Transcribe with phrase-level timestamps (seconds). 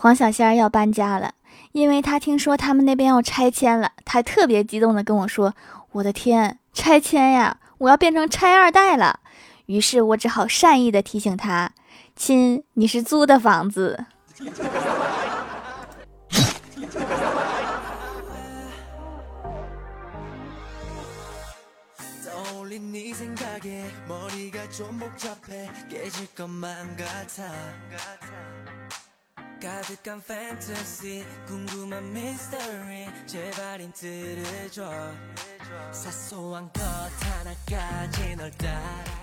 [0.00, 1.32] 黄小仙要搬家了，
[1.72, 5.56] 因为他听说他们那边要拆迁了，他特别激动的跟我说
[5.90, 9.18] ：“我的天，拆迁呀，我要变成拆二代了。”
[9.66, 11.72] 于是我只好善意的提醒他
[12.14, 14.06] ：“亲，你是租的房子。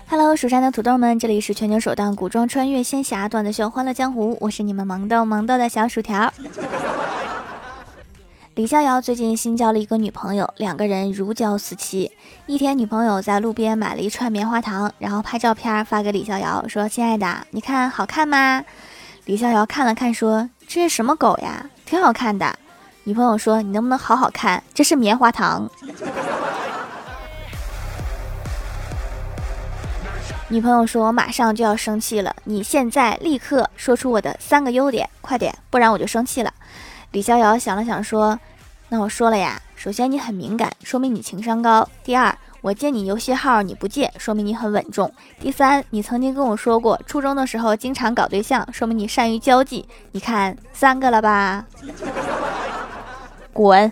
[0.08, 6.32] ”Hello，蜀山的土豆们，这里是全球首档古装穿越仙侠段子秀《欢乐江湖》，我是你们萌豆萌豆的小薯条。
[8.54, 12.12] 李逍遥最近新交了一个女朋友，两个人如胶似漆。
[12.46, 18.64] 一天，女朋友在路边买了一串棉花糖，然后拍照片发给李逍遥，说：“亲爱的，你看好看吗？”
[19.26, 21.68] 李逍遥看了看，说：“这是什么狗呀？
[21.84, 22.56] 挺好看的。”
[23.02, 24.62] 女朋友说：“你能不能好好看？
[24.72, 25.68] 这是棉花糖。”
[30.46, 36.54] 女朋友说：“我马上就要生气了，你现在立刻说出我的三个优点，快点，不然我就生气了。”
[37.10, 38.38] 李逍遥想了想说
[38.90, 45.08] ：“那我说了呀，首先你很敏感，说明你情商高；第二，我借你游戏号你不借，说明你很稳重；
[45.40, 49.86] 第三，你曾经跟我说过，初中的时候经常搞对象，说明你善于交际。
[50.12, 51.64] 你看三个了吧？
[53.52, 53.90] 滚！”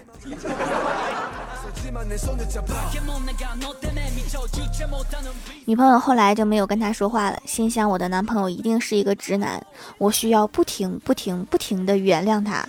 [5.65, 9.65] 女朋友后来就没有跟他说话了，心想我的男朋友一定是一个直男，
[9.99, 12.67] 我需要不停不停不停的原谅他。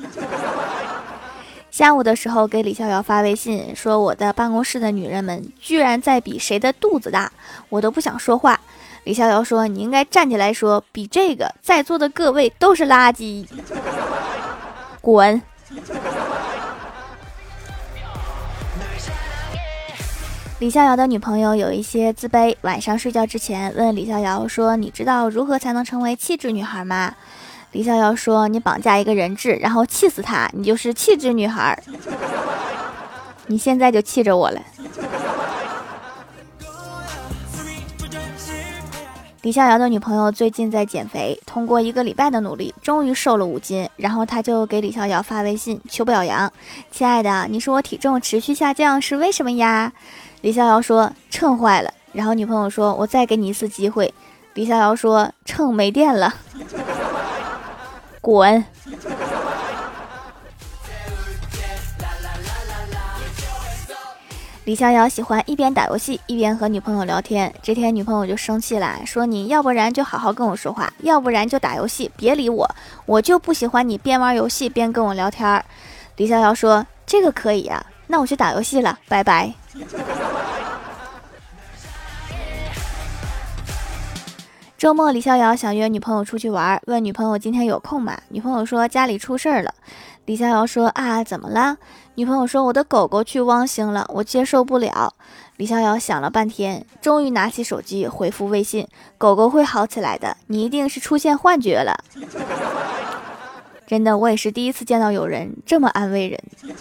[1.75, 7.29] 下午的时候给李逍遥发微信说，我的办公室的女人们居然在比谁的肚子大，
[7.67, 8.57] 我都不想说话。
[9.03, 13.45] 李逍遥说，你应该站起来说，比这个在座的各位都是垃圾，
[15.01, 15.41] 滚。
[20.59, 27.15] 李逍遥的女朋友有一些自卑，晚上睡觉之前问李逍遥说：“你知道如何才能成为气质女孩吗？”
[27.75, 31.77] 李逍遥说：“你绑架一个人质，然后气死他，你就是气质女孩。
[33.47, 34.61] 你现在就气着我了。”
[39.41, 43.89] 李逍遥的女朋友最近在减肥，通过一个礼拜的努力，终于瘦了五斤。
[43.97, 46.49] 然后他就给李逍遥发微信求表扬
[46.89, 49.91] ：“亲爱的，你说我体重持续下降是为什么呀？”
[50.39, 54.13] 李逍遥说：“秤坏了。”然后女朋友说：“我再给你一次机会。”
[54.55, 56.33] 李逍遥说：“秤没电了，
[58.25, 58.65] 滚。”
[64.65, 67.53] 李逍遥喜欢一边打游戏一边和女朋友聊天。
[67.61, 72.67] 这天女朋友就生气了，说：“你要不然就好好跟我说话，要不然就打游戏，别理我。
[73.05, 75.63] 我就不喜欢你边玩游戏边跟我聊天。”
[76.17, 79.53] 李逍遥说：“这个可以呀，那我去打游戏了，拜拜。”
[84.77, 88.19] 周末，李逍遥想约女朋友出去玩，问女朋友今天有空吗？
[88.29, 89.73] 女朋友说家里出事儿了。
[90.25, 91.77] 李逍遥说啊，怎么了？
[92.15, 95.13] 女朋友说我的狗狗去汪星了，我接受不了。
[95.55, 98.85] 李逍遥想了半天，终于拿起手机回复微信：
[99.17, 101.97] 狗狗会好起来的，你一定是出现幻觉了。
[103.87, 106.37] 真的，我也是第一次见到有人这么安慰人。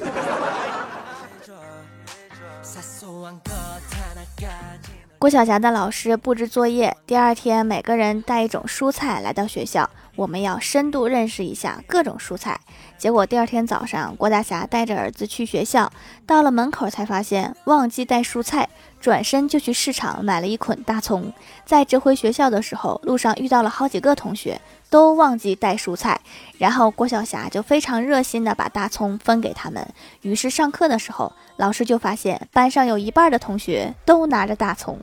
[5.25, 12.61] 郭晓霞的老师布置作业，第二天每个人带一种蔬菜来到学校，我们要深度认识一下各种蔬菜。
[12.99, 15.91] 结果第二天早上，郭大侠带着儿子去学校，
[16.27, 18.69] 到了门口才发现忘记带蔬菜，
[19.01, 21.33] 转身就去市场买了一捆大葱。
[21.65, 24.61] 在折回学校的时候，路上遇到了好几个同学
[24.91, 26.21] 都忘记带蔬菜，
[26.59, 29.89] 然后郭晓霞就非常热心的把大葱分给他们。
[30.21, 34.99] 于是上课的时候，老师就发现班上有一半的同学都拿着大葱。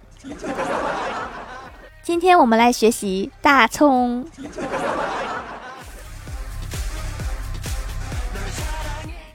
[2.04, 4.26] 今天我们来学习大葱。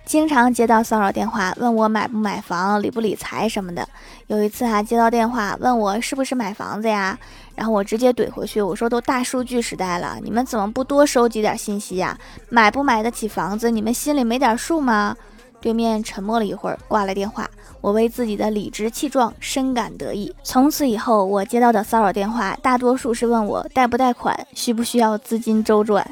[0.05, 3.89] 经常接到骚扰电话，问我买不买房、理不理财什么的。
[4.29, 7.19] 有一次还接到电话问我是不是买房子呀，
[7.57, 12.17] 然后我直接怼回去，我说都大数据时代了，你们怎么不多收集点信息呀？
[12.49, 15.17] 买不买得起房子，你们心里没点数吗？
[15.67, 17.51] 对面沉默了一会儿，挂了电话。
[17.81, 20.33] 我为自己的理直气壮深感得意。
[20.45, 26.09] 从此以后，我接到的骚扰电话大多数是问我贷不贷款，需不需要资金周转。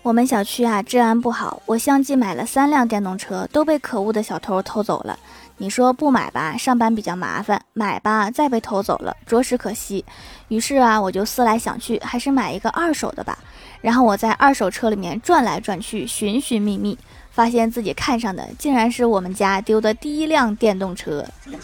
[0.00, 5.18] 我们小区啊，治安不好，我相继买了三辆电动车，都被可恶的小偷偷走了。
[5.58, 10.04] 你说不买吧，上班比较麻烦；买吧，再被偷走了，着实可惜。
[10.48, 13.38] 于是啊，我就思来想去，还是买一个二手的吧。
[13.86, 16.98] 然后我在二手车里面转来转去，寻寻觅觅，
[17.30, 21.24] 发现自己看上的竟然是我们家丢的第一辆电动车。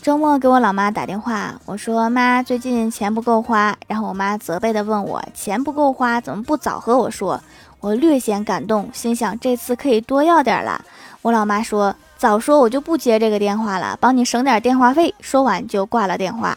[0.00, 3.76] 周末给我老妈打电话，我说妈，最近钱不够花。
[3.86, 7.38] 然后我妈责备的问我，钱不够花怎么不早和我说？
[7.80, 10.82] 我略显感动，心想这次可以多要点了。
[11.20, 15.14] 我老妈说，早说我就不接这个电话了，帮你省点电话费。
[15.20, 16.56] 说完就挂了电话。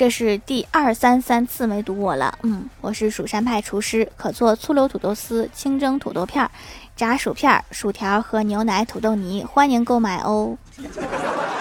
[0.00, 2.38] 这是第二三三次没读我了。
[2.40, 6.50] 嗯，我是蜀山派厨师，可做醋溜土豆丝、清蒸土豆片。
[6.96, 10.56] 炸薯片、薯条和牛奶土豆泥，欢迎购买哦。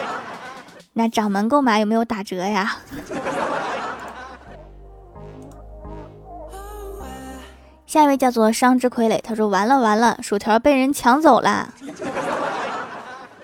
[0.96, 2.78] 那掌门购买有没有打折呀？
[7.86, 11.74] 下一位叫做商之傀儡，他说完了完了，薯条被人抢走了。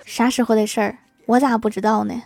[0.06, 0.96] 啥时候的事儿？
[1.26, 2.22] 我咋不知道呢？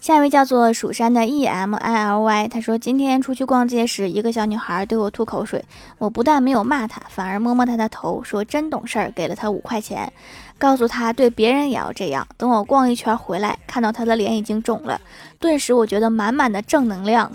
[0.00, 5.64] 下一位叫做蜀山的 E M I L Y，他说今天出去逛街时，一个小女孩对我吐口水，
[5.98, 10.12] 我不但没有骂她，反而摸摸她的头，说真懂事儿，给了她五块钱，
[10.58, 12.26] 告诉她对别人也要这样。
[12.36, 15.00] 等我逛一圈回来，看到她的脸已经肿了，
[15.40, 17.30] 顿时我觉得满满的正能量，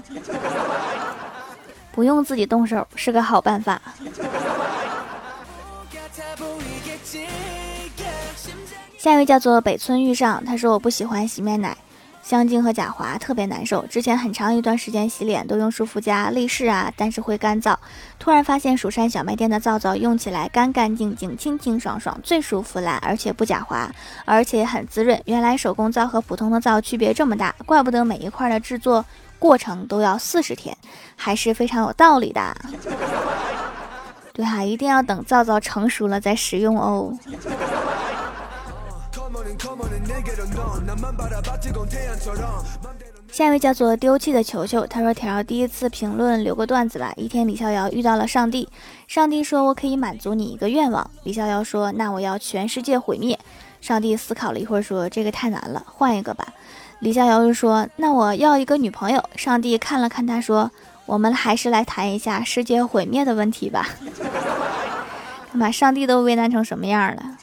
[1.91, 3.81] 不用自己动手是个好办法。
[9.01, 11.75] 下一位叫做北村遇上，他说我不喜欢洗面奶，
[12.21, 13.83] 香精和假滑特别难受。
[13.87, 17.75] 之前很长一段时间洗脸都用舒肤佳、力士啊，但是会干燥。
[18.19, 23.91] 突然发现蜀山小卖店的皂皂用起来干干净净、清清爽爽，最舒服啦，而且不假滑，
[24.23, 25.19] 而且很滋润。
[25.25, 29.03] 原来手工皂和普通的皂区别这么大，怪不得每一块的制作
[29.39, 30.77] 过程都要四十天，
[31.15, 32.55] 还是非常有道理的。
[34.31, 37.11] 对哈，一定要等皂皂成熟了再使用哦。
[43.31, 47.13] 下一位叫做丢弃的球球，他说：“条第一次评论留个段子吧。
[47.15, 48.67] 一天，李逍遥遇到了上帝，
[49.07, 53.37] 上帝说：‘我可以满足你一个愿望。’李逍遥说：‘那我要全世界毁灭。’
[53.79, 56.47] 上帝思考了一会儿，说：‘这个太难了，换一个吧。’
[56.99, 60.71] 李逍遥又说：‘那我要一个女朋友。’上帝看了看他，说
[61.05, 63.87] ：‘我们还是来谈一下世界毁灭的问题吧。’
[65.51, 67.37] 看把上帝都为难成什么样了。”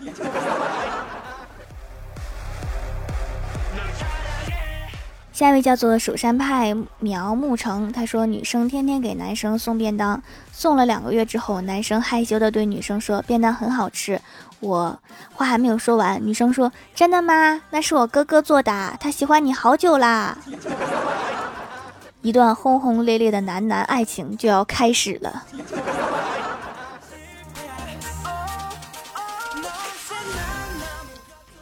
[5.39, 10.21] 下一位叫做蜀山派苗木成，他说女生天天给男生送便当，
[10.51, 14.21] 送了两个月之后，男生害羞的对女生说便当很好吃。
[14.59, 14.99] 我
[15.33, 17.63] 话还没有说完，女生说真的吗？
[17.71, 20.37] 那是我哥哥做的，他喜欢你好久啦。
[22.21, 25.45] 一段轰轰烈烈的男男爱情就要开始了。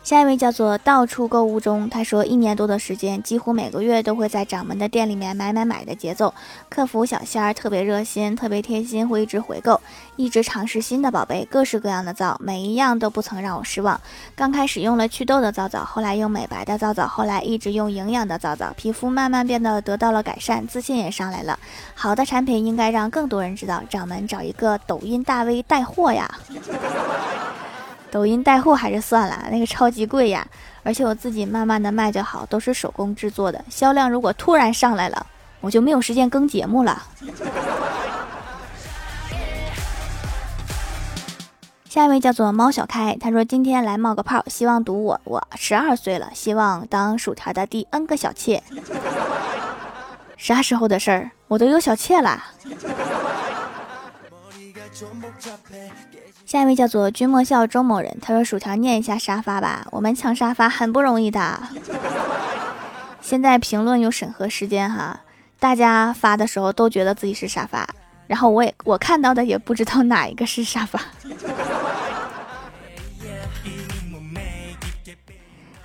[0.06, 6.32] 下一位叫做到处购物中，他说一年多的时间，几乎每个月都会在掌门的店里面买买买的节奏。
[6.68, 9.80] 客服小仙儿特别热心，特别贴心，会一直回购，
[10.14, 14.00] 一直尝试新的宝贝，各式各样的皂，每一样都不曾让我失望。
[14.36, 21.58] 刚开始用了祛痘的皂皂，后来用美白的皂皂，后来一直用营养的皂皂，皮肤慢慢变得得到了改善，自信也上来了。
[21.96, 26.30] 好的产品应该让更多人知道，掌门找一个抖音大 V 带货呀。
[28.16, 30.48] 抖音带货还是算了，那个超级贵呀，
[30.82, 35.26] 而且我自己慢慢的卖就好，都是手工制作的，销量如果突然上来了，
[35.60, 37.02] 我就没有时间更节目了。
[41.84, 48.62] 下一位叫做猫小开，他说今天来冒个泡，希望赌我，我十二岁了，希望当薯条的第 N 个小妾。
[50.38, 51.32] 啥时候的事儿？
[51.48, 52.42] 我都有小妾了。
[56.46, 61.60] 下一位叫做君莫笑周某人，他说：“薯条念一下沙发吧，我们抢沙发很不容易的。
[63.20, 65.20] 现在评论有审核时间哈，
[65.58, 67.86] 大家发的时候都觉得自己是沙发，
[68.26, 71.00] 然后我也我看到的也不知道哪一个是沙发。”